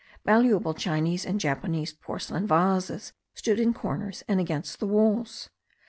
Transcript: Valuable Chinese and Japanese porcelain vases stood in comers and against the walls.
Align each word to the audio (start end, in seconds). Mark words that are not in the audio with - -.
Valuable 0.25 0.73
Chinese 0.73 1.27
and 1.27 1.39
Japanese 1.39 1.93
porcelain 1.93 2.47
vases 2.47 3.13
stood 3.35 3.59
in 3.59 3.71
comers 3.71 4.23
and 4.27 4.39
against 4.39 4.79
the 4.79 4.87
walls. 4.87 5.51